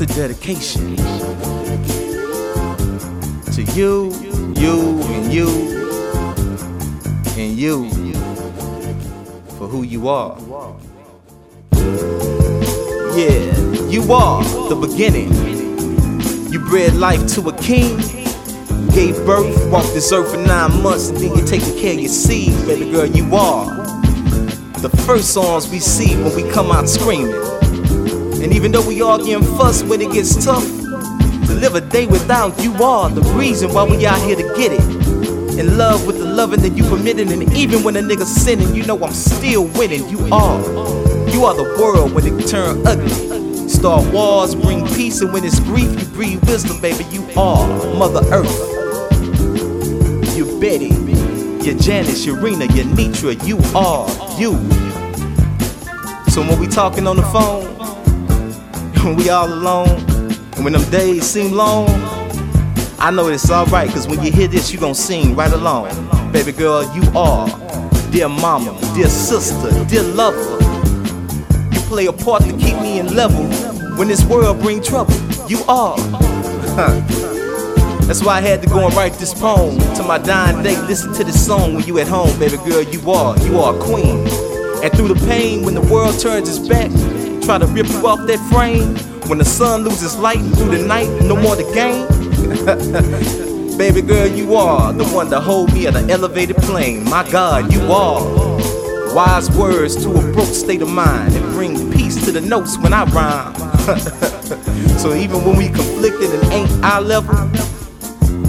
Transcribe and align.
A 0.00 0.06
dedication 0.06 0.96
to 3.52 3.62
you, 3.74 4.10
you, 4.56 5.02
and 5.02 5.30
you, 5.30 5.48
and 7.36 7.58
you 7.58 7.90
for 9.58 9.68
who 9.68 9.82
you 9.82 10.08
are. 10.08 10.38
Yeah, 13.14 13.52
you 13.90 14.10
are 14.10 14.42
the 14.70 14.76
beginning. 14.80 15.30
You 16.50 16.60
bred 16.60 16.94
life 16.94 17.26
to 17.34 17.50
a 17.50 17.52
king. 17.58 17.98
Gave 18.94 19.16
birth, 19.26 19.70
walked 19.70 19.92
this 19.92 20.10
earth 20.12 20.30
for 20.30 20.38
nine 20.38 20.82
months, 20.82 21.10
and 21.10 21.18
then 21.18 21.36
you're 21.36 21.46
taking 21.46 21.78
care 21.78 21.92
of 21.92 22.00
your 22.00 22.08
seed, 22.08 22.54
baby 22.66 22.90
girl. 22.90 23.04
You 23.04 23.34
are 23.34 23.66
the 24.80 24.88
first 25.04 25.34
songs 25.34 25.68
we 25.68 25.78
see 25.78 26.16
when 26.16 26.34
we 26.34 26.50
come 26.50 26.70
out 26.70 26.88
screaming. 26.88 27.59
And 28.42 28.54
even 28.54 28.72
though 28.72 28.86
we 28.86 29.02
all 29.02 29.18
getting 29.18 29.44
fussed 29.56 29.86
when 29.86 30.00
it 30.00 30.12
gets 30.12 30.44
tough, 30.44 30.64
to 30.64 31.54
live 31.54 31.74
a 31.74 31.80
day 31.80 32.06
without 32.06 32.62
you 32.62 32.72
are 32.82 33.10
the 33.10 33.22
reason 33.34 33.72
why 33.74 33.84
we 33.84 34.06
out 34.06 34.20
here 34.22 34.36
to 34.36 34.42
get 34.56 34.72
it. 34.72 34.80
In 35.58 35.76
love 35.76 36.06
with 36.06 36.18
the 36.18 36.24
loving 36.24 36.60
that 36.60 36.76
you 36.76 36.84
permitted, 36.84 37.30
and 37.30 37.52
even 37.54 37.82
when 37.82 37.96
a 37.96 38.00
nigga 38.00 38.24
sinning, 38.24 38.74
you 38.74 38.84
know 38.86 39.02
I'm 39.04 39.12
still 39.12 39.64
winning. 39.64 40.08
You 40.08 40.20
are. 40.32 40.60
You 41.30 41.44
are 41.44 41.54
the 41.54 41.76
world 41.78 42.12
when 42.12 42.24
it 42.24 42.46
turn 42.46 42.86
ugly. 42.86 43.68
Start 43.68 44.12
wars, 44.12 44.54
bring 44.54 44.86
peace, 44.94 45.20
and 45.20 45.32
when 45.32 45.44
it's 45.44 45.60
grief, 45.60 45.90
you 46.00 46.06
breathe 46.08 46.42
wisdom, 46.48 46.80
baby. 46.80 47.04
You 47.10 47.22
are 47.36 47.66
Mother 47.94 48.22
Earth. 48.32 48.50
You're 50.36 50.60
Betty, 50.60 50.88
you're 51.64 51.78
Janice, 51.78 52.24
you're 52.24 52.40
Rena, 52.40 52.64
you're 52.66 52.86
Nitra. 52.86 53.34
You 53.46 53.58
are 53.76 54.08
you. 54.40 54.52
So 56.30 56.42
when 56.42 56.58
we 56.58 56.68
talking 56.68 57.06
on 57.06 57.16
the 57.16 57.22
phone, 57.24 57.76
when 59.04 59.16
we 59.16 59.30
all 59.30 59.50
alone, 59.50 59.88
and 60.56 60.64
when 60.64 60.74
them 60.74 60.90
days 60.90 61.24
seem 61.24 61.52
long, 61.52 61.88
I 62.98 63.10
know 63.10 63.28
it's 63.28 63.50
alright, 63.50 63.88
cause 63.88 64.06
when 64.06 64.22
you 64.22 64.30
hear 64.30 64.46
this, 64.46 64.72
you 64.72 64.78
gon' 64.78 64.94
sing 64.94 65.34
right 65.34 65.52
along. 65.52 65.88
Baby 66.32 66.52
girl, 66.52 66.82
you 66.94 67.02
are, 67.16 67.48
dear 68.10 68.28
mama, 68.28 68.78
dear 68.94 69.08
sister, 69.08 69.70
dear 69.86 70.02
lover. 70.02 70.58
You 71.72 71.80
play 71.88 72.06
a 72.06 72.12
part 72.12 72.42
to 72.42 72.52
keep 72.58 72.76
me 72.80 72.98
in 72.98 73.14
level 73.14 73.44
when 73.96 74.08
this 74.08 74.22
world 74.26 74.60
bring 74.60 74.82
trouble. 74.82 75.14
You 75.48 75.62
are. 75.66 75.96
That's 78.06 78.22
why 78.22 78.36
I 78.36 78.40
had 78.42 78.60
to 78.62 78.68
go 78.68 78.86
and 78.86 78.94
write 78.94 79.14
this 79.14 79.32
poem 79.32 79.78
to 79.94 80.02
my 80.02 80.18
dying 80.18 80.62
day. 80.62 80.78
Listen 80.82 81.14
to 81.14 81.24
this 81.24 81.46
song 81.46 81.74
when 81.74 81.86
you 81.86 81.98
at 82.00 82.08
home, 82.08 82.38
baby 82.38 82.58
girl. 82.58 82.82
You 82.82 83.10
are, 83.10 83.38
you 83.46 83.60
are 83.60 83.74
a 83.74 83.80
queen. 83.80 84.28
And 84.82 84.92
through 84.92 85.08
the 85.08 85.26
pain, 85.26 85.64
when 85.64 85.74
the 85.74 85.82
world 85.82 86.18
turns 86.18 86.48
its 86.48 86.68
back, 86.68 86.90
try 87.40 87.58
to 87.58 87.66
rip 87.66 87.88
you 87.88 88.06
off 88.06 88.26
that 88.26 88.38
frame. 88.52 88.96
When 89.28 89.38
the 89.38 89.44
sun 89.44 89.84
loses 89.84 90.16
light 90.16 90.40
through 90.56 90.76
the 90.76 90.84
night, 90.86 91.08
no 91.22 91.36
more 91.36 91.56
the 91.56 91.64
game. 91.72 92.06
Baby 93.78 94.02
girl, 94.02 94.26
you 94.26 94.56
are 94.56 94.92
the 94.92 95.04
one 95.06 95.30
to 95.30 95.40
hold 95.40 95.72
me 95.72 95.86
at 95.86 95.96
an 95.96 96.10
elevated 96.10 96.56
plane. 96.56 97.04
My 97.04 97.28
God, 97.30 97.72
you 97.72 97.80
are. 97.92 98.20
Wise 99.14 99.50
words 99.56 99.96
to 100.04 100.10
a 100.10 100.32
broke 100.32 100.54
state 100.54 100.82
of 100.82 100.90
mind 100.90 101.34
and 101.34 101.44
bring 101.52 101.90
peace 101.92 102.22
to 102.24 102.32
the 102.32 102.40
notes 102.40 102.76
when 102.78 102.92
I 102.92 103.04
rhyme. 103.04 103.54
so 104.98 105.14
even 105.14 105.44
when 105.44 105.56
we 105.56 105.68
conflicted 105.68 106.30
and 106.30 106.52
ain't 106.52 106.84
our 106.84 107.00
level, 107.00 107.34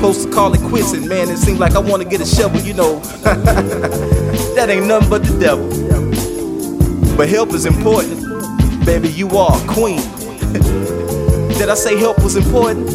close 0.00 0.24
to 0.24 0.32
call 0.32 0.52
it 0.54 0.60
quits, 0.62 0.92
and 0.92 1.08
man, 1.08 1.30
it 1.30 1.38
seems 1.38 1.60
like 1.60 1.74
I 1.74 1.78
wanna 1.78 2.04
get 2.04 2.20
a 2.20 2.26
shovel, 2.26 2.60
you 2.60 2.74
know. 2.74 2.98
that 3.22 4.68
ain't 4.68 4.86
nothing 4.86 5.08
but 5.08 5.22
the 5.22 5.38
devil. 5.38 5.68
But 7.16 7.28
help 7.28 7.52
is 7.52 7.66
important. 7.66 8.31
Baby, 8.84 9.10
you 9.10 9.28
are 9.38 9.56
a 9.56 9.68
queen. 9.68 10.00
Did 11.56 11.68
I 11.68 11.74
say 11.74 11.96
help 11.96 12.22
was 12.22 12.34
important? 12.34 12.90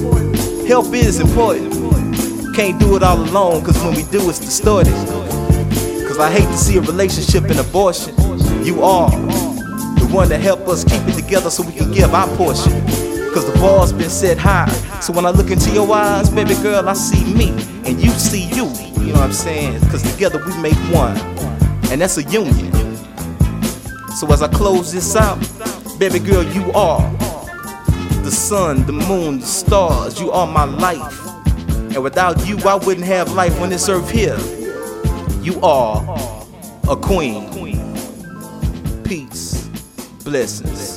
Help 0.67 0.93
is 0.93 1.21
important. 1.21 1.73
Can't 2.53 2.77
do 2.77 2.97
it 2.97 3.03
all 3.03 3.17
alone, 3.17 3.63
cause 3.63 3.81
when 3.81 3.95
we 3.95 4.03
do, 4.03 4.30
it's 4.30 4.39
distorted. 4.39 4.93
Cause 6.05 6.20
I 6.20 6.30
hate 6.30 6.45
to 6.48 6.58
see 6.58 6.77
a 6.77 6.81
relationship 6.81 7.45
in 7.45 7.58
abortion. 7.58 8.14
You 8.65 8.83
are 8.83 9.09
the 9.11 10.09
one 10.11 10.27
to 10.27 10.37
help 10.37 10.67
us 10.67 10.83
keep 10.83 11.08
it 11.08 11.14
together 11.14 11.49
so 11.49 11.64
we 11.64 11.71
can 11.71 11.93
give 11.93 12.14
our 12.14 12.27
portion. 12.36 12.73
Cause 13.33 13.49
the 13.49 13.58
bar's 13.59 13.93
been 13.93 14.09
set 14.09 14.37
high. 14.37 14.69
So 14.99 15.14
when 15.14 15.25
I 15.25 15.30
look 15.30 15.52
into 15.52 15.71
your 15.71 15.89
eyes, 15.93 16.30
baby 16.30 16.55
girl, 16.55 16.89
I 16.89 16.93
see 16.93 17.23
me. 17.33 17.52
And 17.86 18.02
you 18.02 18.09
see 18.09 18.49
you. 18.49 18.65
You 18.99 19.14
know 19.14 19.19
what 19.19 19.30
I'm 19.30 19.33
saying? 19.33 19.80
Cause 19.89 20.04
together 20.04 20.43
we 20.45 20.58
make 20.61 20.77
one. 20.93 21.15
And 21.92 22.02
that's 22.02 22.17
a 22.17 22.23
union. 22.23 22.73
So 24.17 24.27
as 24.33 24.42
I 24.42 24.48
close 24.48 24.92
this 24.92 25.15
out, 25.15 25.37
baby 25.97 26.19
girl, 26.19 26.43
you 26.43 26.71
are 26.73 27.02
the 28.23 28.30
sun, 28.30 28.85
the 28.85 28.91
moon, 28.91 29.39
the 29.39 29.45
stars. 29.45 30.19
You 30.19 30.31
are 30.31 30.45
my 30.45 30.65
life. 30.65 31.27
And 31.93 32.03
without 32.03 32.45
you, 32.47 32.59
I 32.59 32.75
wouldn't 32.75 33.05
have 33.08 33.31
life 33.33 33.59
on 33.59 33.69
this 33.69 33.89
earth 33.89 34.09
here. 34.11 34.37
You 35.41 35.59
are 35.61 36.03
a 36.89 36.95
queen. 36.95 37.49
Peace, 39.03 39.67
blessings. 40.23 40.96